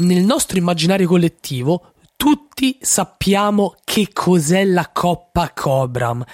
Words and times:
nel 0.00 0.22
nostro 0.22 0.58
immaginario 0.58 1.06
collettivo 1.06 1.92
tutti 2.16 2.76
sappiamo 2.80 3.74
che 3.82 4.10
cos'è 4.12 4.64
la 4.64 4.90
Coppa 4.92 5.52
Cobram. 5.54 6.24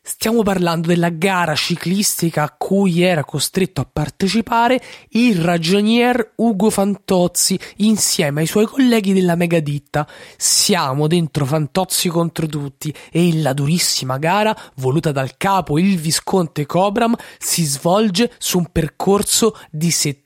Stiamo 0.00 0.42
parlando 0.42 0.86
della 0.86 1.08
gara 1.10 1.54
ciclistica 1.56 2.44
a 2.44 2.54
cui 2.56 3.02
era 3.02 3.24
costretto 3.24 3.80
a 3.80 3.88
partecipare 3.92 4.80
il 5.10 5.40
ragionier 5.40 6.34
Ugo 6.36 6.70
Fantozzi 6.70 7.58
insieme 7.78 8.42
ai 8.42 8.46
suoi 8.46 8.66
colleghi 8.66 9.12
della 9.12 9.34
megaditta. 9.34 10.06
Siamo 10.36 11.08
dentro 11.08 11.44
Fantozzi 11.44 12.08
contro 12.08 12.46
tutti 12.46 12.94
e 13.10 13.42
la 13.42 13.52
durissima 13.52 14.16
gara, 14.16 14.56
voluta 14.76 15.10
dal 15.10 15.36
capo 15.36 15.76
il 15.76 15.98
visconte 15.98 16.66
Cobram, 16.66 17.16
si 17.38 17.64
svolge 17.64 18.32
su 18.38 18.58
un 18.58 18.68
percorso 18.70 19.58
di 19.70 19.90
70 19.90 20.25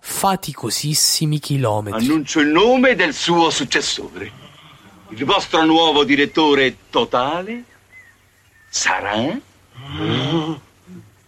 faticosissimi 0.00 1.38
chilometri. 1.38 2.06
Annuncio 2.06 2.40
il 2.40 2.48
nome 2.48 2.94
del 2.94 3.12
suo 3.12 3.50
successore. 3.50 4.32
Il 5.10 5.24
vostro 5.26 5.62
nuovo 5.64 6.04
direttore 6.04 6.76
totale 6.88 7.64
sarà? 8.70 9.38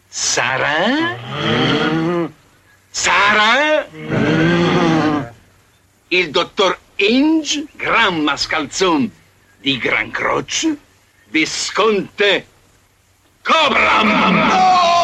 Sarà? 0.08 1.16
Sarà? 2.90 3.86
Il 6.08 6.30
dottor 6.30 6.78
Inge, 6.96 7.66
gran 7.72 8.20
mascalzon 8.20 9.10
di 9.60 9.76
Gran 9.76 10.10
Croce, 10.10 10.76
Visconte 11.28 12.46
Cobram! 13.42 14.50
Oh! 14.50 14.97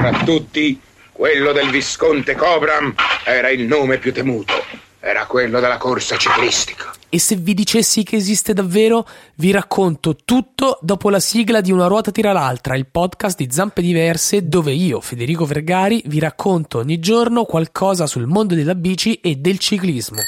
Tra 0.00 0.12
tutti, 0.24 0.80
quello 1.12 1.52
del 1.52 1.70
Visconte 1.70 2.34
Cobram 2.34 2.94
era 3.24 3.50
il 3.50 3.62
nome 3.66 3.98
più 3.98 4.12
temuto. 4.12 4.54
Era 4.98 5.26
quello 5.26 5.60
della 5.60 5.76
corsa 5.76 6.16
ciclistica. 6.16 6.92
E 7.08 7.18
se 7.18 7.36
vi 7.36 7.54
dicessi 7.54 8.02
che 8.02 8.16
esiste 8.16 8.52
davvero, 8.52 9.06
vi 9.34 9.50
racconto 9.50 10.16
tutto 10.24 10.78
dopo 10.80 11.10
la 11.10 11.20
sigla 11.20 11.60
di 11.60 11.72
Una 11.72 11.88
ruota 11.88 12.10
tira 12.10 12.32
l'altra, 12.32 12.76
il 12.76 12.86
podcast 12.86 13.36
di 13.36 13.48
Zampe 13.50 13.82
Diverse, 13.82 14.46
dove 14.46 14.72
io, 14.72 15.00
Federico 15.00 15.44
Vergari, 15.44 16.02
vi 16.06 16.20
racconto 16.20 16.78
ogni 16.78 17.00
giorno 17.00 17.44
qualcosa 17.44 18.06
sul 18.06 18.26
mondo 18.26 18.54
della 18.54 18.74
bici 18.74 19.14
e 19.16 19.36
del 19.36 19.58
ciclismo. 19.58 20.20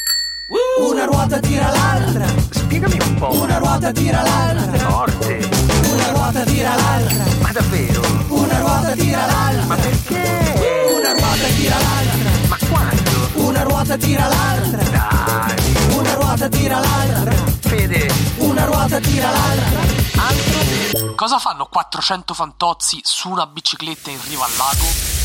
Una 0.83 1.05
ruota 1.05 1.39
tira 1.39 1.71
l'altra. 1.71 2.27
Spiegami 2.51 2.99
un 3.01 3.15
po'. 3.15 3.33
Una 3.41 3.59
ruota 3.59 3.93
tira 3.93 4.21
l'altra. 4.21 4.91
Forte. 4.91 5.49
Una 5.93 6.11
ruota 6.11 6.43
tira 6.43 6.75
l'altra. 6.75 7.25
Ma 7.41 7.53
davvero? 7.53 8.03
Una 8.29 8.59
ruota 8.59 8.91
tira 8.93 9.27
l'altra. 9.27 9.65
Ma 9.67 9.77
perché? 9.77 10.91
Una 10.99 11.13
ruota 11.13 11.47
tira 11.57 11.77
l'altra. 11.79 12.31
Ma 12.49 12.59
quando? 12.69 13.47
Una 13.49 13.63
ruota 13.63 13.97
tira 13.97 14.27
l'altra. 14.27 14.83
Dai. 14.83 15.97
Una 15.97 16.15
ruota 16.15 16.49
tira 16.49 16.79
l'altra. 16.81 17.33
Fede. 17.61 18.13
Una 18.39 18.65
ruota 18.65 18.99
tira 18.99 19.31
l'altra. 19.31 19.81
Altro? 20.17 21.15
Cosa 21.15 21.39
fanno 21.39 21.67
400 21.67 22.35
fantozzi 22.35 23.01
su 23.05 23.31
una 23.31 23.47
bicicletta 23.47 24.11
in 24.11 24.19
riva 24.29 24.45
al 24.45 24.57
lago? 24.57 25.22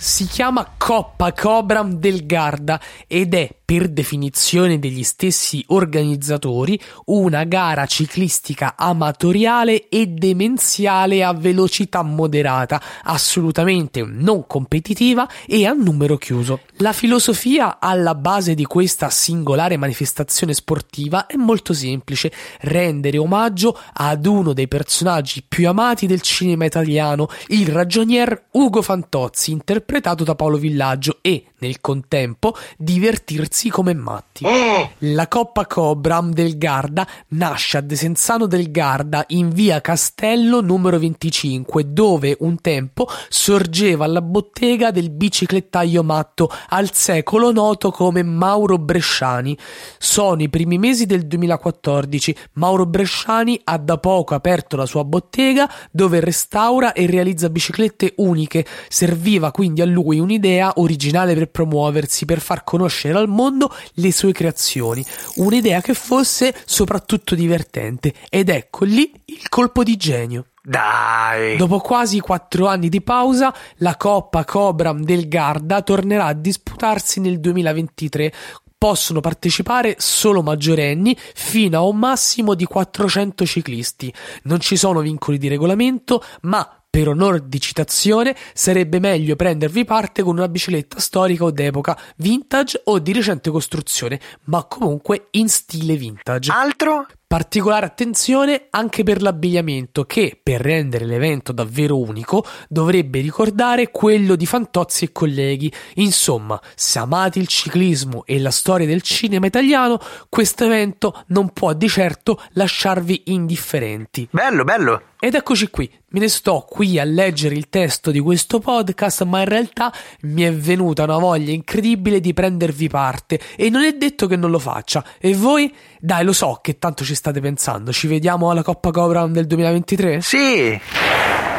Si 0.00 0.26
chiama 0.26 0.74
Coppa 0.78 1.32
Cobram 1.32 1.94
del 1.94 2.24
Garda 2.24 2.80
ed 3.08 3.34
è, 3.34 3.52
per 3.64 3.88
definizione 3.88 4.78
degli 4.78 5.02
stessi 5.02 5.62
organizzatori, 5.68 6.80
una 7.06 7.42
gara 7.44 7.84
ciclistica 7.84 8.76
amatoriale 8.76 9.88
e 9.88 10.06
demenziale 10.06 11.24
a 11.24 11.34
velocità 11.34 12.02
moderata, 12.02 12.80
assolutamente 13.02 14.02
non 14.02 14.46
competitiva 14.46 15.28
e 15.46 15.66
a 15.66 15.72
numero 15.72 16.16
chiuso. 16.16 16.60
La 16.76 16.92
filosofia 16.92 17.78
alla 17.80 18.14
base 18.14 18.54
di 18.54 18.64
questa 18.64 19.10
singolare 19.10 19.76
manifestazione 19.76 20.54
sportiva 20.54 21.26
è 21.26 21.34
molto 21.34 21.74
semplice, 21.74 22.32
rendere 22.60 23.18
omaggio 23.18 23.78
ad 23.92 24.24
uno 24.24 24.52
dei 24.52 24.68
personaggi 24.68 25.42
più 25.46 25.68
amati 25.68 26.06
del 26.06 26.22
cinema 26.22 26.64
italiano, 26.64 27.28
il 27.48 27.66
ragionier 27.66 28.46
Ugo 28.52 28.80
Fantozzi, 28.80 29.50
interpretato 29.50 29.86
da 30.22 30.34
Paolo 30.34 30.58
Villaggio 30.58 31.16
e, 31.22 31.46
nel 31.58 31.80
contempo, 31.80 32.56
divertirsi 32.76 33.68
come 33.70 33.94
matti. 33.94 34.44
Oh! 34.44 34.90
La 34.98 35.28
Coppa 35.28 35.66
Cobram 35.66 36.32
del 36.32 36.58
Garda 36.58 37.06
nasce 37.28 37.78
a 37.78 37.80
Desenzano 37.80 38.46
del 38.46 38.70
Garda 38.70 39.24
in 39.28 39.50
via 39.50 39.80
Castello 39.80 40.60
numero 40.60 40.98
25, 40.98 41.92
dove 41.92 42.36
un 42.40 42.60
tempo 42.60 43.08
sorgeva 43.28 44.06
la 44.06 44.22
bottega 44.22 44.90
del 44.90 45.10
biciclettaio 45.10 46.02
matto 46.02 46.50
al 46.68 46.92
secolo 46.92 47.52
noto 47.52 47.90
come 47.90 48.22
Mauro 48.22 48.78
Bresciani. 48.78 49.56
Sono 49.98 50.42
i 50.42 50.48
primi 50.48 50.78
mesi 50.78 51.06
del 51.06 51.26
2014. 51.26 52.36
Mauro 52.54 52.86
Bresciani 52.86 53.60
ha 53.64 53.78
da 53.78 53.98
poco 53.98 54.34
aperto 54.34 54.76
la 54.76 54.86
sua 54.86 55.04
bottega 55.04 55.70
dove 55.90 56.20
restaura 56.20 56.92
e 56.92 57.06
realizza 57.06 57.50
biciclette 57.50 58.14
uniche. 58.16 58.64
Serviva 58.88 59.50
quindi 59.50 59.80
a 59.80 59.86
lui 59.86 60.18
un'idea 60.18 60.72
originale 60.76 61.34
per 61.34 61.47
promuoversi, 61.48 62.24
per 62.24 62.40
far 62.40 62.64
conoscere 62.64 63.18
al 63.18 63.28
mondo 63.28 63.74
le 63.94 64.12
sue 64.12 64.32
creazioni. 64.32 65.04
Un'idea 65.36 65.80
che 65.80 65.94
fosse 65.94 66.54
soprattutto 66.64 67.34
divertente. 67.34 68.14
Ed 68.28 68.48
ecco 68.48 68.84
lì 68.84 69.10
il 69.26 69.48
colpo 69.48 69.82
di 69.82 69.96
genio. 69.96 70.46
Dai. 70.62 71.56
Dopo 71.56 71.78
quasi 71.78 72.20
quattro 72.20 72.66
anni 72.66 72.90
di 72.90 73.00
pausa, 73.00 73.54
la 73.76 73.96
Coppa 73.96 74.44
Cobram 74.44 75.02
del 75.02 75.26
Garda 75.26 75.80
tornerà 75.80 76.26
a 76.26 76.34
disputarsi 76.34 77.20
nel 77.20 77.40
2023. 77.40 78.32
Possono 78.76 79.20
partecipare 79.20 79.96
solo 79.98 80.42
maggiorenni 80.42 81.16
fino 81.34 81.78
a 81.78 81.82
un 81.82 81.96
massimo 81.96 82.54
di 82.54 82.64
400 82.64 83.46
ciclisti. 83.46 84.12
Non 84.42 84.60
ci 84.60 84.76
sono 84.76 85.00
vincoli 85.00 85.38
di 85.38 85.48
regolamento, 85.48 86.22
ma 86.42 86.77
per 86.90 87.08
onor 87.08 87.40
di 87.40 87.60
citazione, 87.60 88.34
sarebbe 88.54 88.98
meglio 88.98 89.36
prendervi 89.36 89.84
parte 89.84 90.22
con 90.22 90.36
una 90.36 90.48
bicicletta 90.48 90.98
storica 90.98 91.44
o 91.44 91.50
d'epoca, 91.50 91.98
vintage 92.16 92.80
o 92.84 92.98
di 92.98 93.12
recente 93.12 93.50
costruzione, 93.50 94.20
ma 94.44 94.64
comunque 94.64 95.28
in 95.32 95.48
stile 95.48 95.96
vintage. 95.96 96.50
Altro? 96.50 97.06
Particolare 97.28 97.84
attenzione 97.84 98.68
anche 98.70 99.02
per 99.02 99.20
l'abbigliamento 99.20 100.04
che, 100.04 100.40
per 100.42 100.62
rendere 100.62 101.04
l'evento 101.04 101.52
davvero 101.52 101.98
unico, 101.98 102.42
dovrebbe 102.70 103.20
ricordare 103.20 103.90
quello 103.90 104.34
di 104.34 104.46
Fantozzi 104.46 105.04
e 105.04 105.12
colleghi. 105.12 105.70
Insomma, 105.96 106.58
se 106.74 106.98
amate 106.98 107.38
il 107.38 107.46
ciclismo 107.46 108.24
e 108.24 108.40
la 108.40 108.50
storia 108.50 108.86
del 108.86 109.02
cinema 109.02 109.44
italiano, 109.44 110.00
questo 110.30 110.64
evento 110.64 111.22
non 111.26 111.50
può 111.50 111.74
di 111.74 111.86
certo 111.86 112.40
lasciarvi 112.52 113.24
indifferenti. 113.26 114.26
Bello, 114.30 114.64
bello. 114.64 115.02
Ed 115.20 115.34
eccoci 115.34 115.68
qui, 115.68 115.90
me 116.10 116.20
ne 116.20 116.28
sto 116.28 116.64
qui 116.66 116.96
a 116.96 117.02
leggere 117.02 117.56
il 117.56 117.68
testo 117.68 118.12
di 118.12 118.20
questo 118.20 118.60
podcast, 118.60 119.24
ma 119.24 119.40
in 119.40 119.46
realtà 119.46 119.92
mi 120.20 120.42
è 120.42 120.54
venuta 120.54 121.02
una 121.02 121.18
voglia 121.18 121.50
incredibile 121.50 122.20
di 122.20 122.32
prendervi 122.32 122.88
parte 122.88 123.40
e 123.56 123.68
non 123.68 123.82
è 123.82 123.94
detto 123.94 124.28
che 124.28 124.36
non 124.36 124.52
lo 124.52 124.60
faccia. 124.60 125.04
E 125.18 125.34
voi? 125.34 125.74
Dai, 125.98 126.24
lo 126.24 126.32
so 126.32 126.60
che 126.62 126.78
tanto 126.78 127.02
ci 127.02 127.16
state 127.18 127.40
pensando. 127.40 127.92
Ci 127.92 128.06
vediamo 128.06 128.50
alla 128.50 128.62
Coppa 128.62 128.90
Cobram 128.92 129.32
del 129.32 129.46
2023? 129.46 130.20
Sì. 130.22 130.80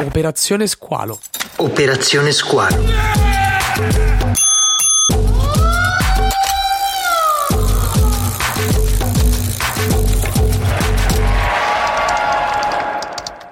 Operazione 0.02 0.66
Squalo. 0.66 1.20
Operazione 1.56 2.32
Squalo. 2.32 2.82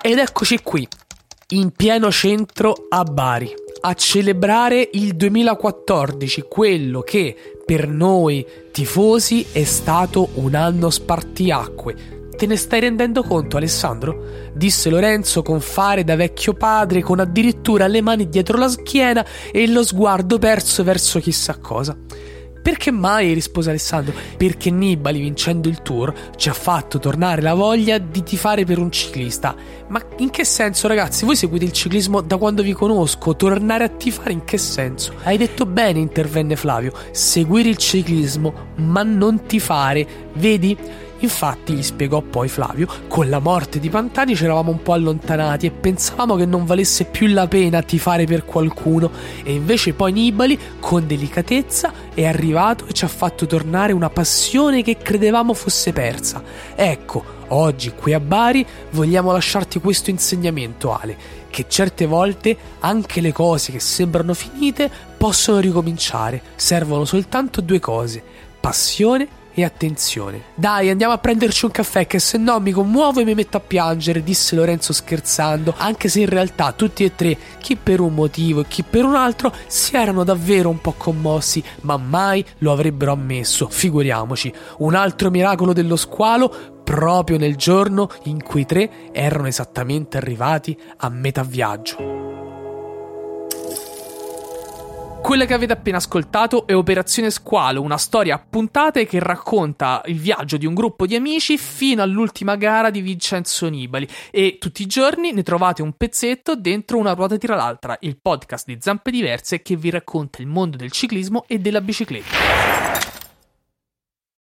Ed 0.01 0.19
eccoci 0.19 0.61
qui, 0.63 0.89
in 1.49 1.71
pieno 1.73 2.11
centro 2.11 2.87
a 2.89 3.03
Bari, 3.05 3.53
a 3.81 3.95
celebrare 3.95 4.89
il 4.93 5.15
2014, 5.15 6.45
quello 6.49 7.01
che 7.01 7.35
per 7.65 7.89
noi 7.89 8.47
tifosi 8.73 9.47
è 9.53 9.65
stato 9.65 10.31
un 10.35 10.55
anno 10.55 10.91
spartiacque. 10.91 12.17
Te 12.37 12.47
ne 12.47 12.57
stai 12.57 12.81
rendendo 12.81 13.23
conto, 13.25 13.57
Alessandro? 13.57 14.51
Disse 14.55 14.91
Lorenzo 14.91 15.43
con 15.43 15.61
fare 15.61 16.05
da 16.05 16.15
vecchio 16.15 16.55
padre, 16.55 17.03
con 17.03 17.19
addirittura 17.19 17.89
le 17.89 18.01
mani 18.01 18.29
dietro 18.29 18.57
la 18.57 18.69
schiena 18.69 19.27
e 19.51 19.67
lo 19.67 19.83
sguardo 19.83 20.39
perso 20.39 20.85
verso 20.85 21.19
chissà 21.19 21.59
cosa. 21.59 21.97
Perché 22.63 22.91
mai? 22.91 23.33
rispose 23.33 23.71
Alessandro. 23.71 24.15
Perché 24.37 24.71
Nibali, 24.71 25.21
vincendo 25.21 25.69
il 25.69 25.83
tour, 25.83 26.13
ci 26.37 26.49
ha 26.49 26.53
fatto 26.53 26.99
tornare 26.99 27.41
la 27.43 27.55
voglia 27.55 27.99
di 27.99 28.23
tifare 28.23 28.65
per 28.65 28.79
un 28.79 28.91
ciclista. 28.91 29.55
Ma 29.89 30.01
in 30.19 30.31
che 30.31 30.45
senso, 30.45 30.87
ragazzi? 30.89 31.25
Voi 31.25 31.37
seguite 31.37 31.65
il 31.65 31.73
ciclismo 31.73 32.21
da 32.21 32.37
quando 32.37 32.63
vi 32.63 32.73
conosco. 32.73 33.37
Tornare 33.37 33.85
a 33.85 33.89
tifare 33.89 34.33
in 34.33 34.45
che 34.45 34.59
senso? 34.59 35.15
Hai 35.23 35.37
detto 35.37 35.67
bene, 35.67 35.99
intervenne 35.99 36.57
Flavio. 36.57 36.93
Seguire 37.11 37.69
il 37.69 37.77
ciclismo, 37.77 38.53
ma 38.77 39.03
non 39.03 39.47
tifare. 39.47 40.07
Vedi? 40.35 40.77
Infatti, 41.21 41.75
gli 41.75 41.83
spiegò 41.83 42.21
poi 42.21 42.49
Flavio, 42.49 42.87
con 43.09 43.29
la 43.29 43.41
morte 43.41 43.81
di 43.81 43.89
Pantani 43.89 44.37
ci 44.37 44.45
eravamo 44.45 44.71
un 44.71 44.83
po' 44.83 44.93
allontanati 44.93 45.67
e 45.67 45.71
pensavamo 45.71 46.37
che 46.37 46.47
non 46.47 46.65
valesse 46.65 47.05
più 47.07 47.27
la 47.27 47.49
pena 47.49 47.83
tifare 47.83 48.25
per 48.25 48.45
qualcuno 48.45 49.11
e 49.43 49.53
invece 49.53 49.95
poi 49.95 50.13
Nibali, 50.13 50.59
con 50.79 51.07
delicatezza, 51.07 51.93
è 52.15 52.25
arrivato 52.25 52.87
e 52.87 52.93
ci 52.93 53.05
ha 53.05 53.09
fatto 53.09 53.47
tornare 53.47 53.93
una 53.93 54.11
passione 54.11 54.83
che 54.83 54.97
credevamo 54.97 55.55
fosse 55.55 55.93
persa. 55.93 56.43
Ecco, 56.77 57.25
oggi 57.49 57.93
qui 57.93 58.13
a 58.13 58.21
Bari 58.21 58.65
vogliamo 58.91 59.33
lasciarti 59.33 59.81
questo 59.81 60.11
insegnamento, 60.11 60.97
Ale, 60.97 61.17
che 61.51 61.65
certe 61.67 62.07
volte 62.07 62.57
anche 62.79 63.21
le 63.21 63.33
cose 63.33 63.73
che 63.73 63.81
sembrano 63.81 64.35
finite 64.35 64.89
possono 65.17 65.59
ricominciare. 65.59 66.43
Servono 66.55 67.05
soltanto 67.05 67.61
due 67.61 67.81
cose: 67.81 68.23
passione 68.69 69.27
e 69.55 69.65
attenzione. 69.65 70.43
Dai, 70.55 70.91
andiamo 70.91 71.15
a 71.15 71.19
prenderci 71.19 71.65
un 71.65 71.71
caffè, 71.71 72.07
che 72.07 72.19
se 72.19 72.37
no 72.37 72.61
mi 72.61 72.71
commuovo 72.71 73.19
e 73.19 73.25
mi 73.25 73.35
metto 73.35 73.57
a 73.57 73.61
piangere, 73.61 74.23
disse 74.23 74.55
Lorenzo 74.55 74.93
scherzando, 74.93 75.75
anche 75.79 76.11
se 76.11 76.21
in 76.21 76.29
realtà 76.29 76.73
tutti 76.73 77.03
e 77.03 77.15
tre, 77.15 77.37
chi 77.61 77.77
per 77.77 78.01
un 78.01 78.13
motivo 78.13 78.61
e 78.61 78.67
chi 78.69 78.83
per 78.83 79.07
un 79.07 79.15
altro, 79.15 79.51
si 79.67 79.97
erano 79.97 80.23
davvero 80.23 80.69
un 80.69 80.83
po' 80.83 80.93
commossi, 80.99 81.65
ma 81.81 81.97
mai 81.97 82.45
lo 82.59 82.71
avrebbero 82.71 83.13
ammesso, 83.13 83.69
figuriamoci. 83.71 84.53
Un 84.79 84.95
altro 84.95 85.31
miracolo 85.31 85.73
dello 85.73 85.97
squalo 85.97 86.83
proprio 86.85 87.39
nel 87.39 87.57
giorno 87.57 88.11
in 88.25 88.43
cui 88.43 88.61
i 88.61 88.67
tre 88.67 89.13
erano 89.13 89.47
esattamente 89.47 90.19
arrivati 90.19 90.79
a 90.99 91.09
metà 91.09 91.43
viaggio. 91.43 92.18
Quella 95.29 95.45
che 95.45 95.53
avete 95.53 95.75
appena 95.75 95.99
ascoltato 95.99 96.67
è 96.67 96.75
Operazione 96.75 97.29
Squalo, 97.29 97.83
una 97.83 97.99
storia 97.99 98.37
a 98.37 98.39
puntate 98.39 99.05
che 99.05 99.19
racconta 99.19 100.01
il 100.07 100.19
viaggio 100.19 100.57
di 100.57 100.65
un 100.65 100.73
gruppo 100.73 101.05
di 101.05 101.15
amici 101.17 101.59
fino 101.59 102.01
all'ultima 102.01 102.57
gara 102.57 102.89
di 102.89 103.03
Vincenzo 103.03 103.69
Nibali 103.69 104.09
e 104.31 104.57
tutti 104.59 104.81
i 104.81 104.87
giorni 104.87 105.33
ne 105.33 105.43
trovate 105.43 105.83
un 105.83 105.93
pezzetto 105.93 106.57
dentro 106.57 106.97
una 106.97 107.13
ruota 107.13 107.37
tira 107.37 107.57
l'altra, 107.57 107.99
il 108.01 108.17
podcast 108.19 108.65
di 108.65 108.79
Zampe 108.81 109.11
Diverse 109.11 109.61
che 109.61 109.77
vi 109.77 109.91
racconta 109.91 110.41
il 110.41 110.49
mondo 110.49 110.79
del 110.79 110.93
ciclismo 110.93 111.45
e 111.47 111.59
della 111.59 111.83
bicicletta. 111.83 112.88